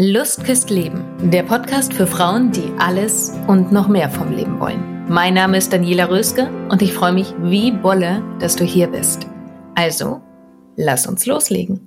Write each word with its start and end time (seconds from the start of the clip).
Lust 0.00 0.44
küsst 0.44 0.70
Leben, 0.70 1.02
der 1.28 1.42
Podcast 1.42 1.92
für 1.92 2.06
Frauen, 2.06 2.52
die 2.52 2.70
alles 2.78 3.32
und 3.48 3.72
noch 3.72 3.88
mehr 3.88 4.08
vom 4.08 4.30
Leben 4.30 4.60
wollen. 4.60 5.08
Mein 5.08 5.34
Name 5.34 5.56
ist 5.56 5.72
Daniela 5.72 6.08
Röske 6.08 6.48
und 6.68 6.82
ich 6.82 6.92
freue 6.92 7.12
mich 7.12 7.34
wie 7.42 7.72
Bolle, 7.72 8.22
dass 8.38 8.54
du 8.54 8.62
hier 8.62 8.86
bist. 8.86 9.26
Also, 9.74 10.20
lass 10.76 11.08
uns 11.08 11.26
loslegen. 11.26 11.80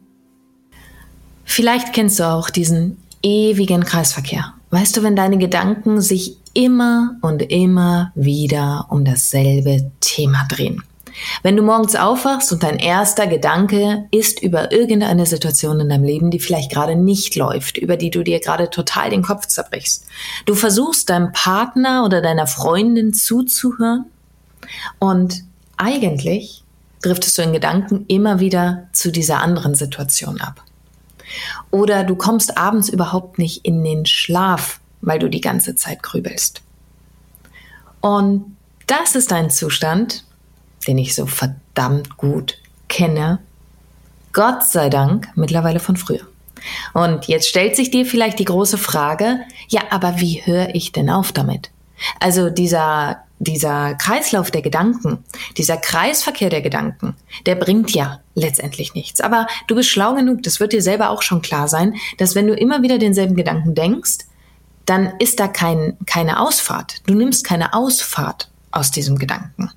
Vielleicht 1.46 1.94
kennst 1.94 2.20
du 2.20 2.28
auch 2.28 2.50
diesen 2.50 2.98
ewigen 3.24 3.86
Kreisverkehr. 3.86 4.56
Weißt 4.72 4.98
du, 4.98 5.04
wenn 5.04 5.16
deine 5.16 5.38
Gedanken 5.38 6.02
sich 6.02 6.36
immer 6.54 7.16
und 7.22 7.42
immer 7.42 8.12
wieder 8.14 8.88
um 8.90 9.06
dasselbe 9.06 9.90
Thema 10.02 10.46
drehen. 10.50 10.84
Wenn 11.44 11.56
du 11.56 11.64
morgens 11.64 11.96
aufwachst 11.96 12.52
und 12.52 12.64
dein 12.64 12.78
erster 12.78 13.28
Gedanke 13.28 14.08
ist 14.12 14.42
über 14.42 14.72
irgendeine 14.72 15.26
Situation 15.26 15.80
in 15.80 15.90
deinem 15.90 16.04
Leben, 16.04 16.32
die 16.32 16.40
vielleicht 16.40 16.72
gerade 16.72 16.96
nicht 16.96 17.36
läuft, 17.36 17.78
über 17.78 17.98
die 17.98 18.12
du 18.12 18.24
dir 18.24 18.40
gerade 18.40 18.70
total 18.70 19.10
den 19.10 19.24
Kopf 19.24 19.48
zerbrichst. 19.48 20.06
Du 20.46 20.56
versuchst 20.56 21.10
deinem 21.10 21.32
Partner 21.32 22.04
oder 22.06 22.22
deiner 22.22 22.48
Freundin 22.48 23.14
zuzuhören 23.14 24.06
und 25.00 25.44
eigentlich 25.78 26.64
driftest 27.02 27.38
du 27.38 27.42
in 27.42 27.54
Gedanken 27.54 28.06
immer 28.08 28.40
wieder 28.40 28.88
zu 28.94 29.12
dieser 29.12 29.42
anderen 29.42 29.76
Situation 29.76 30.40
ab. 30.40 30.64
Oder 31.72 32.04
du 32.04 32.16
kommst 32.16 32.58
abends 32.58 32.90
überhaupt 32.90 33.38
nicht 33.38 33.66
in 33.66 33.84
den 33.84 34.06
Schlaf, 34.06 34.80
weil 35.02 35.20
du 35.20 35.30
die 35.30 35.42
ganze 35.42 35.76
Zeit 35.76 36.04
grübelst. 36.04 36.62
Und 38.02 38.58
das 38.88 39.16
ist 39.16 39.32
ein 39.32 39.50
Zustand, 39.50 40.26
den 40.88 40.98
ich 40.98 41.16
so 41.16 41.26
verdammt 41.26 42.18
gut 42.18 42.58
kenne. 42.88 43.40
Gott 44.34 44.64
sei 44.64 44.90
Dank 44.90 45.30
mittlerweile 45.36 45.80
von 45.80 45.98
früher. 45.98 46.22
Und 46.94 47.26
jetzt 47.26 47.48
stellt 47.48 47.76
sich 47.76 47.92
dir 47.92 48.06
vielleicht 48.06 48.40
die 48.40 48.46
große 48.46 48.78
Frage, 48.78 49.40
ja, 49.68 49.82
aber 49.90 50.20
wie 50.20 50.46
höre 50.46 50.76
ich 50.76 50.92
denn 50.92 51.10
auf 51.10 51.32
damit? 51.32 51.72
Also 52.20 52.50
dieser, 52.50 53.24
dieser 53.40 53.96
Kreislauf 53.96 54.52
der 54.52 54.62
Gedanken, 54.62 55.24
dieser 55.58 55.78
Kreisverkehr 55.78 56.50
der 56.50 56.62
Gedanken, 56.62 57.16
der 57.46 57.56
bringt 57.56 57.92
ja 57.92 58.20
letztendlich 58.36 58.94
nichts. 58.94 59.22
Aber 59.22 59.48
du 59.68 59.76
bist 59.76 59.90
schlau 59.90 60.14
genug, 60.16 60.44
das 60.44 60.60
wird 60.60 60.74
dir 60.74 60.82
selber 60.82 61.10
auch 61.10 61.22
schon 61.22 61.42
klar 61.42 61.68
sein, 61.68 61.96
dass 62.18 62.36
wenn 62.36 62.48
du 62.48 62.54
immer 62.54 62.82
wieder 62.82 62.98
denselben 62.98 63.36
Gedanken 63.36 63.76
denkst, 63.76 64.20
dann 64.86 65.14
ist 65.20 65.40
da 65.40 65.48
kein, 65.48 65.98
keine 66.06 66.40
Ausfahrt. 66.40 67.02
Du 67.06 67.14
nimmst 67.14 67.46
keine 67.46 67.74
Ausfahrt 67.74 68.50
aus 68.72 68.92
diesem 68.92 69.18
Gedanken. 69.18 69.72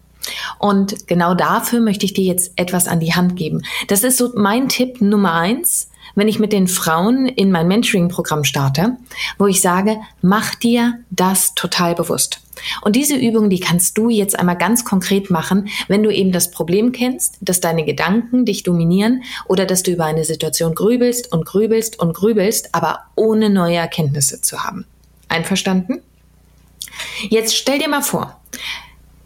Und 0.58 1.06
genau 1.06 1.34
dafür 1.34 1.80
möchte 1.80 2.06
ich 2.06 2.14
dir 2.14 2.24
jetzt 2.24 2.52
etwas 2.56 2.88
an 2.88 3.00
die 3.00 3.14
Hand 3.14 3.36
geben. 3.36 3.62
Das 3.88 4.04
ist 4.04 4.18
so 4.18 4.32
mein 4.34 4.68
Tipp 4.68 5.00
Nummer 5.00 5.34
eins, 5.34 5.88
wenn 6.14 6.28
ich 6.28 6.38
mit 6.38 6.52
den 6.52 6.68
Frauen 6.68 7.26
in 7.26 7.50
mein 7.50 7.68
Mentoring-Programm 7.68 8.44
starte, 8.44 8.96
wo 9.38 9.46
ich 9.46 9.60
sage, 9.60 9.96
mach 10.22 10.54
dir 10.54 11.00
das 11.10 11.54
total 11.54 11.94
bewusst. 11.94 12.40
Und 12.82 12.94
diese 12.94 13.16
Übung, 13.16 13.50
die 13.50 13.58
kannst 13.58 13.98
du 13.98 14.08
jetzt 14.08 14.38
einmal 14.38 14.56
ganz 14.56 14.84
konkret 14.84 15.30
machen, 15.30 15.68
wenn 15.88 16.02
du 16.02 16.10
eben 16.10 16.30
das 16.30 16.50
Problem 16.50 16.92
kennst, 16.92 17.36
dass 17.40 17.60
deine 17.60 17.84
Gedanken 17.84 18.44
dich 18.44 18.62
dominieren 18.62 19.24
oder 19.46 19.66
dass 19.66 19.82
du 19.82 19.90
über 19.90 20.04
eine 20.04 20.24
Situation 20.24 20.74
grübelst 20.74 21.32
und 21.32 21.44
grübelst 21.44 21.98
und 21.98 22.14
grübelst, 22.14 22.74
aber 22.74 23.00
ohne 23.16 23.50
neue 23.50 23.76
Erkenntnisse 23.76 24.40
zu 24.40 24.62
haben. 24.62 24.86
Einverstanden? 25.28 26.00
Jetzt 27.28 27.56
stell 27.56 27.80
dir 27.80 27.88
mal 27.88 28.02
vor, 28.02 28.40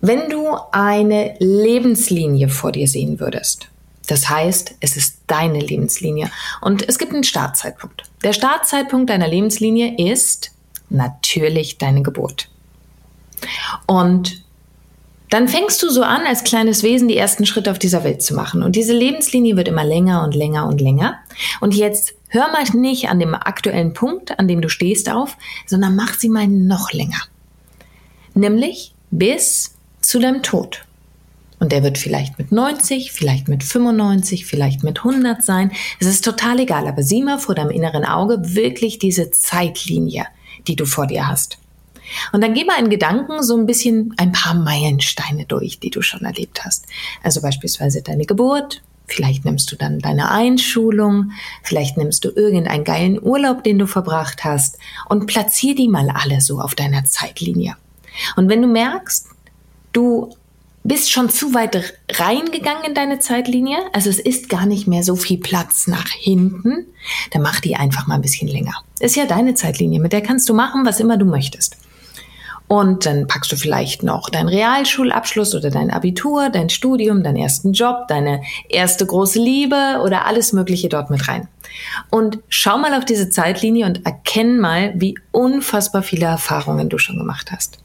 wenn 0.01 0.31
du 0.31 0.57
eine 0.71 1.35
Lebenslinie 1.39 2.49
vor 2.49 2.73
dir 2.73 2.87
sehen 2.87 3.21
würdest, 3.21 3.69
das 4.07 4.29
heißt, 4.29 4.77
es 4.81 4.97
ist 4.97 5.19
deine 5.27 5.61
Lebenslinie 5.61 6.31
und 6.61 6.89
es 6.89 6.99
gibt 6.99 7.13
einen 7.13 7.25
Startzeitpunkt. 7.25 8.05
Der 8.23 8.33
Startzeitpunkt 8.33 9.11
deiner 9.11 9.29
Lebenslinie 9.29 9.97
ist 10.13 10.51
natürlich 10.89 11.79
deine 11.79 12.03
Geburt. 12.03 12.49
Und 13.87 14.43
dann 15.31 15.47
fängst 15.47 15.83
du 15.83 15.91
so 15.91 16.03
an, 16.03 16.23
als 16.27 16.43
kleines 16.43 16.83
Wesen 16.83 17.09
die 17.09 17.17
ersten 17.17 17.45
Schritte 17.45 17.71
auf 17.71 17.79
dieser 17.79 18.03
Welt 18.03 18.23
zu 18.23 18.35
machen. 18.35 18.63
Und 18.63 18.77
diese 18.77 18.95
Lebenslinie 18.95 19.57
wird 19.57 19.69
immer 19.69 19.85
länger 19.85 20.25
und 20.25 20.35
länger 20.35 20.67
und 20.67 20.81
länger. 20.81 21.19
Und 21.61 21.75
jetzt 21.75 22.15
hör 22.29 22.51
mal 22.51 22.65
nicht 22.73 23.11
an 23.11 23.21
dem 23.21 23.35
aktuellen 23.35 23.93
Punkt, 23.93 24.39
an 24.39 24.49
dem 24.49 24.63
du 24.63 24.71
stehst, 24.71 25.11
auf, 25.11 25.37
sondern 25.67 25.97
mach 25.97 26.15
sie 26.15 26.31
mal 26.31 26.49
noch 26.49 26.93
länger. 26.93 27.21
Nämlich 28.33 28.95
bis 29.11 29.75
zu 30.09 30.19
deinem 30.19 30.43
Tod. 30.43 30.85
Und 31.61 31.73
der 31.73 31.83
wird 31.83 31.99
vielleicht 31.99 32.39
mit 32.39 32.51
90, 32.51 33.13
vielleicht 33.13 33.49
mit 33.49 33.63
95, 33.63 34.47
vielleicht 34.47 34.83
mit 34.83 34.99
100 34.99 35.45
sein. 35.45 35.73
Es 36.01 36.07
ist 36.07 36.25
total 36.25 36.61
egal, 36.61 36.87
aber 36.87 37.03
sieh 37.03 37.23
mal 37.23 37.39
vor 37.39 37.55
deinem 37.55 37.71
inneren 37.71 38.05
Auge 38.05 38.55
wirklich 38.55 38.99
diese 38.99 39.31
Zeitlinie, 39.33 40.27
die 40.67 40.77
du 40.77 40.87
vor 40.87 41.07
dir 41.07 41.29
hast. 41.29 41.59
Und 42.33 42.43
dann 42.43 42.55
geh 42.55 42.65
mal 42.65 42.79
in 42.79 42.89
Gedanken 42.89 43.43
so 43.43 43.55
ein 43.57 43.67
bisschen 43.67 44.15
ein 44.17 44.33
paar 44.33 44.55
Meilensteine 44.55 45.45
durch, 45.45 45.79
die 45.79 45.91
du 45.91 46.01
schon 46.01 46.23
erlebt 46.23 46.65
hast. 46.65 46.87
Also 47.23 47.43
beispielsweise 47.43 48.01
deine 48.01 48.25
Geburt, 48.25 48.81
vielleicht 49.07 49.45
nimmst 49.45 49.71
du 49.73 49.77
dann 49.77 49.99
deine 49.99 50.31
Einschulung, 50.31 51.33
vielleicht 51.63 51.99
nimmst 51.99 52.25
du 52.25 52.31
irgendeinen 52.31 52.85
geilen 52.85 53.23
Urlaub, 53.23 53.63
den 53.63 53.79
du 53.79 53.87
verbracht 53.87 54.43
hast 54.45 54.79
und 55.11 55.27
platzier 55.27 55.75
die 55.75 55.89
mal 55.89 56.09
alle 56.09 56.41
so 56.41 56.61
auf 56.61 56.75
deiner 56.75 57.05
Zeitlinie. 57.05 57.77
Und 58.37 58.49
wenn 58.49 58.63
du 58.63 58.69
merkst, 58.69 59.27
du 59.99 60.31
bist 60.85 61.11
schon 61.11 61.29
zu 61.29 61.53
weit 61.55 61.95
reingegangen 62.13 62.85
in 62.85 62.95
deine 62.95 63.19
Zeitlinie, 63.19 63.79
also 63.93 64.09
es 64.09 64.21
ist 64.21 64.49
gar 64.49 64.65
nicht 64.65 64.87
mehr 64.87 65.03
so 65.03 65.17
viel 65.17 65.39
Platz 65.39 65.89
nach 65.89 66.09
hinten, 66.09 66.87
dann 67.33 67.43
mach 67.43 67.61
die 67.61 67.75
einfach 67.75 68.07
mal 68.07 68.15
ein 68.15 68.23
bisschen 68.23 68.49
länger. 68.49 68.73
Ist 69.01 69.17
ja 69.17 69.27
deine 69.27 69.55
Zeitlinie, 69.55 70.01
mit 70.01 70.13
der 70.13 70.23
kannst 70.23 70.49
du 70.49 70.55
machen, 70.55 70.87
was 70.87 71.01
immer 71.01 71.17
du 71.17 71.27
möchtest. 71.27 71.77
Und 72.69 73.07
dann 73.07 73.27
packst 73.27 73.51
du 73.51 73.57
vielleicht 73.57 74.03
noch 74.03 74.29
deinen 74.29 74.49
Realschulabschluss 74.49 75.55
oder 75.55 75.71
dein 75.71 75.91
Abitur, 75.91 76.51
dein 76.51 76.69
Studium, 76.69 77.23
deinen 77.23 77.39
ersten 77.39 77.73
Job, 77.73 78.07
deine 78.09 78.43
erste 78.69 79.05
große 79.07 79.39
Liebe 79.39 80.01
oder 80.05 80.27
alles 80.27 80.53
Mögliche 80.53 80.89
dort 80.91 81.11
mit 81.11 81.29
rein. 81.29 81.49
Und 82.11 82.39
schau 82.51 82.79
mal 82.79 82.95
auf 82.95 83.07
diese 83.07 83.31
Zeitlinie 83.31 83.87
und 83.87 84.05
erkenn 84.05 84.59
mal, 84.59 84.93
wie 84.97 85.19
unfassbar 85.33 86.03
viele 86.03 86.27
Erfahrungen 86.27 86.89
du 86.91 86.99
schon 86.99 87.19
gemacht 87.19 87.51
hast. 87.51 87.79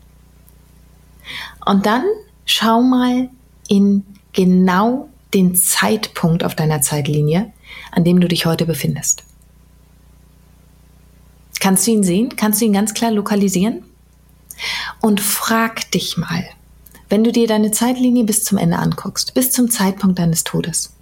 Und 1.65 1.85
dann 1.85 2.03
schau 2.45 2.81
mal 2.81 3.29
in 3.67 4.05
genau 4.33 5.09
den 5.33 5.55
Zeitpunkt 5.55 6.43
auf 6.43 6.55
deiner 6.55 6.81
Zeitlinie, 6.81 7.51
an 7.91 8.03
dem 8.03 8.19
du 8.19 8.27
dich 8.27 8.45
heute 8.45 8.65
befindest. 8.65 9.23
Kannst 11.59 11.87
du 11.87 11.91
ihn 11.91 12.03
sehen? 12.03 12.35
Kannst 12.35 12.61
du 12.61 12.65
ihn 12.65 12.73
ganz 12.73 12.93
klar 12.93 13.11
lokalisieren? 13.11 13.83
Und 14.99 15.21
frag 15.21 15.89
dich 15.91 16.17
mal, 16.17 16.45
wenn 17.09 17.23
du 17.23 17.31
dir 17.31 17.47
deine 17.47 17.71
Zeitlinie 17.71 18.23
bis 18.23 18.43
zum 18.43 18.57
Ende 18.57 18.77
anguckst, 18.77 19.33
bis 19.33 19.51
zum 19.51 19.69
Zeitpunkt 19.71 20.19
deines 20.19 20.43
Todes, 20.43 20.95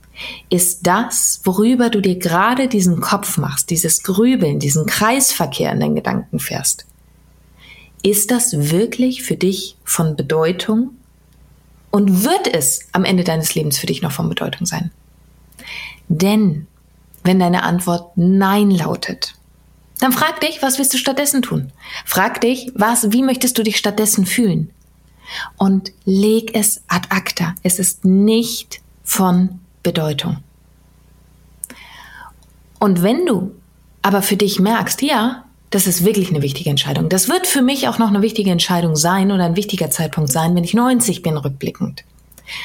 ist 0.49 0.85
das, 0.85 1.41
worüber 1.43 1.89
du 1.89 2.01
dir 2.01 2.17
gerade 2.19 2.67
diesen 2.67 3.01
Kopf 3.01 3.37
machst, 3.37 3.69
dieses 3.69 4.03
Grübeln, 4.03 4.59
diesen 4.59 4.85
Kreisverkehr 4.85 5.71
in 5.71 5.79
deinen 5.79 5.95
Gedanken 5.95 6.39
fährst, 6.39 6.85
ist 8.03 8.31
das 8.31 8.71
wirklich 8.71 9.23
für 9.23 9.35
dich 9.35 9.77
von 9.83 10.15
Bedeutung? 10.15 10.91
Und 11.91 12.23
wird 12.23 12.47
es 12.53 12.87
am 12.93 13.03
Ende 13.03 13.23
deines 13.23 13.53
Lebens 13.53 13.77
für 13.77 13.85
dich 13.85 14.01
noch 14.01 14.13
von 14.13 14.29
Bedeutung 14.29 14.65
sein? 14.65 14.91
Denn 16.07 16.67
wenn 17.23 17.39
deine 17.39 17.63
Antwort 17.63 18.17
Nein 18.17 18.71
lautet, 18.71 19.35
dann 19.99 20.11
frag 20.11 20.39
dich, 20.39 20.61
was 20.61 20.79
willst 20.79 20.93
du 20.93 20.97
stattdessen 20.97 21.41
tun? 21.41 21.71
Frag 22.05 22.41
dich, 22.41 22.71
was, 22.73 23.11
wie 23.11 23.21
möchtest 23.21 23.57
du 23.57 23.63
dich 23.63 23.77
stattdessen 23.77 24.25
fühlen? 24.25 24.71
Und 25.57 25.91
leg 26.05 26.55
es 26.55 26.81
ad 26.87 27.07
acta. 27.11 27.55
Es 27.61 27.77
ist 27.77 28.03
nicht 28.03 28.81
von 29.03 29.59
Bedeutung. 29.83 30.37
Und 32.79 33.03
wenn 33.03 33.25
du 33.25 33.53
aber 34.01 34.23
für 34.23 34.37
dich 34.37 34.59
merkst, 34.59 35.03
ja, 35.03 35.45
das 35.71 35.87
ist 35.87 36.05
wirklich 36.05 36.29
eine 36.29 36.41
wichtige 36.41 36.69
Entscheidung. 36.69 37.09
Das 37.09 37.29
wird 37.29 37.47
für 37.47 37.61
mich 37.61 37.87
auch 37.87 37.97
noch 37.97 38.09
eine 38.09 38.21
wichtige 38.21 38.51
Entscheidung 38.51 38.95
sein 38.95 39.31
oder 39.31 39.45
ein 39.45 39.55
wichtiger 39.55 39.89
Zeitpunkt 39.89 40.31
sein, 40.31 40.53
wenn 40.55 40.65
ich 40.65 40.73
90 40.73 41.21
bin, 41.23 41.37
rückblickend. 41.37 42.03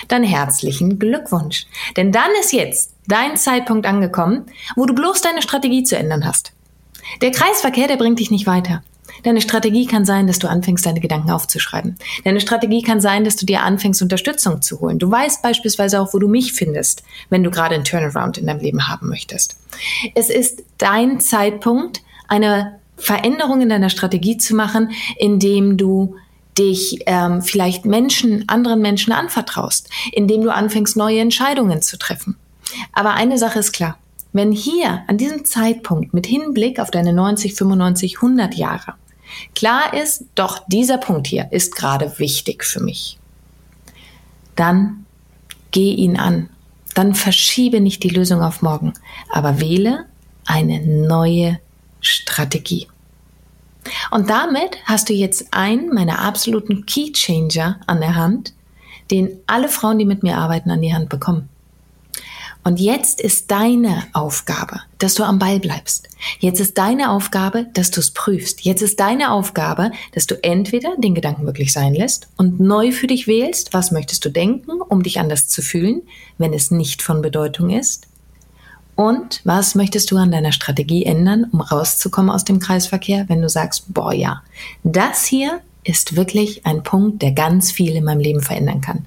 Dann 0.08 0.24
herzlichen 0.24 0.98
Glückwunsch. 0.98 1.66
Denn 1.96 2.10
dann 2.10 2.30
ist 2.40 2.52
jetzt 2.52 2.94
dein 3.06 3.36
Zeitpunkt 3.36 3.86
angekommen, 3.86 4.46
wo 4.74 4.84
du 4.84 4.94
bloß 4.94 5.20
deine 5.20 5.40
Strategie 5.40 5.84
zu 5.84 5.96
ändern 5.96 6.26
hast. 6.26 6.52
Der 7.22 7.30
Kreisverkehr, 7.30 7.86
der 7.86 7.96
bringt 7.96 8.18
dich 8.18 8.32
nicht 8.32 8.48
weiter. 8.48 8.82
Deine 9.22 9.40
Strategie 9.40 9.86
kann 9.86 10.04
sein, 10.04 10.26
dass 10.26 10.40
du 10.40 10.48
anfängst, 10.48 10.84
deine 10.84 11.00
Gedanken 11.00 11.30
aufzuschreiben. 11.30 11.96
Deine 12.24 12.40
Strategie 12.40 12.82
kann 12.82 13.00
sein, 13.00 13.24
dass 13.24 13.36
du 13.36 13.46
dir 13.46 13.62
anfängst, 13.62 14.02
Unterstützung 14.02 14.62
zu 14.62 14.80
holen. 14.80 14.98
Du 14.98 15.08
weißt 15.08 15.42
beispielsweise 15.42 16.00
auch, 16.00 16.12
wo 16.12 16.18
du 16.18 16.26
mich 16.26 16.52
findest, 16.52 17.04
wenn 17.30 17.44
du 17.44 17.50
gerade 17.52 17.76
einen 17.76 17.84
Turnaround 17.84 18.38
in 18.38 18.46
deinem 18.46 18.60
Leben 18.60 18.88
haben 18.88 19.08
möchtest. 19.08 19.56
Es 20.16 20.28
ist 20.28 20.64
dein 20.78 21.20
Zeitpunkt, 21.20 22.02
eine 22.28 22.80
Veränderungen 22.96 23.62
in 23.62 23.68
deiner 23.68 23.90
Strategie 23.90 24.36
zu 24.36 24.54
machen, 24.54 24.90
indem 25.18 25.76
du 25.76 26.16
dich 26.58 27.00
ähm, 27.06 27.42
vielleicht 27.42 27.84
Menschen, 27.84 28.48
anderen 28.48 28.80
Menschen 28.80 29.12
anvertraust, 29.12 29.90
indem 30.12 30.42
du 30.42 30.52
anfängst, 30.52 30.96
neue 30.96 31.20
Entscheidungen 31.20 31.82
zu 31.82 31.98
treffen. 31.98 32.36
Aber 32.92 33.14
eine 33.14 33.38
Sache 33.38 33.58
ist 33.58 33.72
klar. 33.72 33.98
wenn 34.32 34.52
hier 34.52 35.02
an 35.06 35.16
diesem 35.16 35.46
Zeitpunkt 35.46 36.12
mit 36.12 36.26
Hinblick 36.26 36.78
auf 36.78 36.90
deine 36.90 37.14
90, 37.14 37.54
95, 37.54 38.16
100 38.16 38.54
Jahre 38.54 38.94
klar 39.54 39.94
ist, 39.94 40.24
doch 40.34 40.62
dieser 40.68 40.98
Punkt 40.98 41.26
hier 41.26 41.48
ist 41.52 41.74
gerade 41.74 42.18
wichtig 42.18 42.64
für 42.64 42.80
mich, 42.80 43.18
dann 44.54 45.06
geh 45.70 45.92
ihn 45.92 46.18
an. 46.18 46.50
Dann 46.94 47.14
verschiebe 47.14 47.80
nicht 47.80 48.02
die 48.02 48.08
Lösung 48.08 48.42
auf 48.42 48.62
morgen, 48.62 48.94
aber 49.30 49.60
wähle 49.60 50.06
eine 50.46 50.80
neue 50.80 51.58
Strategie. 52.00 52.88
Und 54.10 54.30
damit 54.30 54.78
hast 54.84 55.08
du 55.08 55.12
jetzt 55.12 55.52
einen 55.52 55.94
meiner 55.94 56.20
absoluten 56.20 56.86
Key 56.86 57.12
Changer 57.12 57.80
an 57.86 58.00
der 58.00 58.16
Hand, 58.16 58.52
den 59.10 59.38
alle 59.46 59.68
Frauen, 59.68 59.98
die 59.98 60.04
mit 60.04 60.22
mir 60.22 60.36
arbeiten, 60.36 60.70
an 60.70 60.82
die 60.82 60.94
Hand 60.94 61.08
bekommen. 61.08 61.48
Und 62.66 62.80
jetzt 62.80 63.20
ist 63.20 63.52
deine 63.52 64.02
Aufgabe, 64.12 64.80
dass 64.98 65.14
du 65.14 65.22
am 65.22 65.38
Ball 65.38 65.60
bleibst. 65.60 66.08
Jetzt 66.40 66.58
ist 66.58 66.76
deine 66.76 67.12
Aufgabe, 67.12 67.68
dass 67.74 67.92
du 67.92 68.00
es 68.00 68.10
prüfst. 68.10 68.62
Jetzt 68.62 68.82
ist 68.82 68.98
deine 68.98 69.30
Aufgabe, 69.30 69.92
dass 70.14 70.26
du 70.26 70.42
entweder 70.42 70.96
den 70.96 71.14
Gedanken 71.14 71.46
wirklich 71.46 71.72
sein 71.72 71.94
lässt 71.94 72.26
und 72.36 72.58
neu 72.58 72.90
für 72.90 73.06
dich 73.06 73.28
wählst, 73.28 73.72
was 73.72 73.92
möchtest 73.92 74.24
du 74.24 74.30
denken, 74.30 74.80
um 74.80 75.04
dich 75.04 75.20
anders 75.20 75.46
zu 75.46 75.62
fühlen, 75.62 76.02
wenn 76.38 76.52
es 76.52 76.72
nicht 76.72 77.02
von 77.02 77.22
Bedeutung 77.22 77.70
ist. 77.70 78.08
Und 78.96 79.42
was 79.44 79.74
möchtest 79.74 80.10
du 80.10 80.16
an 80.16 80.32
deiner 80.32 80.52
Strategie 80.52 81.04
ändern, 81.04 81.46
um 81.52 81.60
rauszukommen 81.60 82.30
aus 82.30 82.44
dem 82.44 82.58
Kreisverkehr, 82.58 83.28
wenn 83.28 83.42
du 83.42 83.48
sagst, 83.48 83.92
boah 83.92 84.12
ja, 84.12 84.42
das 84.82 85.26
hier 85.26 85.60
ist 85.84 86.16
wirklich 86.16 86.66
ein 86.66 86.82
Punkt, 86.82 87.22
der 87.22 87.32
ganz 87.32 87.70
viel 87.70 87.94
in 87.94 88.04
meinem 88.04 88.20
Leben 88.20 88.40
verändern 88.40 88.80
kann. 88.80 89.04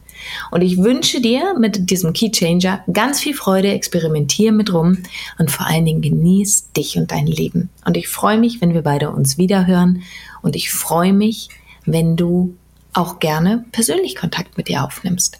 Und 0.52 0.62
ich 0.62 0.78
wünsche 0.78 1.22
dir 1.22 1.56
mit 1.60 1.90
diesem 1.90 2.14
Key 2.14 2.32
Changer 2.32 2.84
ganz 2.92 3.20
viel 3.20 3.34
Freude, 3.34 3.72
experimentier 3.72 4.52
mit 4.52 4.72
rum 4.74 5.00
und 5.38 5.52
vor 5.52 5.66
allen 5.66 5.86
Dingen 5.86 6.02
genieß 6.02 6.72
dich 6.72 6.98
und 6.98 7.12
dein 7.12 7.28
Leben. 7.28 7.70
Und 7.86 7.98
ich 7.98 8.08
freue 8.08 8.38
mich, 8.38 8.62
wenn 8.62 8.74
wir 8.74 8.82
beide 8.82 9.10
uns 9.12 9.38
wiederhören 9.38 10.04
und 10.42 10.56
ich 10.56 10.72
freue 10.72 11.14
mich, 11.14 11.50
wenn 11.86 12.16
du 12.16 12.56
auch 12.94 13.20
gerne 13.20 13.66
persönlich 13.72 14.16
Kontakt 14.16 14.58
mit 14.58 14.68
dir 14.68 14.84
aufnimmst. 14.84 15.40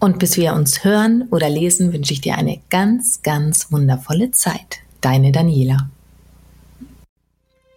Und 0.00 0.20
bis 0.20 0.36
wir 0.36 0.52
uns 0.52 0.84
hören 0.84 1.26
oder 1.30 1.50
lesen, 1.50 1.92
wünsche 1.92 2.12
ich 2.12 2.20
dir 2.20 2.36
eine 2.36 2.60
ganz, 2.70 3.22
ganz 3.22 3.72
wundervolle 3.72 4.30
Zeit. 4.30 4.78
Deine 5.00 5.32
Daniela. 5.32 5.90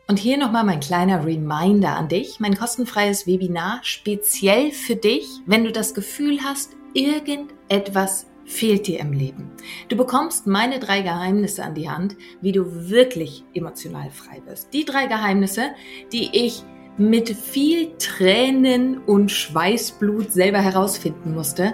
Und 0.07 0.19
hier 0.19 0.37
nochmal 0.37 0.63
mein 0.63 0.81
kleiner 0.81 1.25
Reminder 1.25 1.95
an 1.95 2.09
dich, 2.09 2.39
mein 2.39 2.57
kostenfreies 2.57 3.25
Webinar 3.25 3.79
speziell 3.81 4.71
für 4.71 4.95
dich, 4.95 5.25
wenn 5.45 5.63
du 5.63 5.71
das 5.71 5.93
Gefühl 5.93 6.39
hast, 6.43 6.71
irgendetwas 6.93 8.27
fehlt 8.45 8.87
dir 8.87 8.99
im 8.99 9.13
Leben. 9.13 9.49
Du 9.87 9.95
bekommst 9.95 10.45
meine 10.45 10.79
drei 10.79 11.01
Geheimnisse 11.01 11.63
an 11.63 11.75
die 11.75 11.89
Hand, 11.89 12.17
wie 12.41 12.51
du 12.51 12.89
wirklich 12.89 13.45
emotional 13.53 14.11
frei 14.11 14.41
wirst. 14.45 14.73
Die 14.73 14.85
drei 14.85 15.07
Geheimnisse, 15.07 15.69
die 16.11 16.29
ich 16.33 16.61
mit 16.97 17.29
viel 17.29 17.93
Tränen 17.97 18.97
und 18.97 19.31
Schweißblut 19.31 20.33
selber 20.33 20.59
herausfinden 20.59 21.33
musste, 21.33 21.73